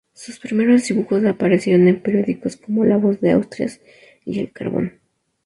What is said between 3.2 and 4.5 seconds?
de Asturias y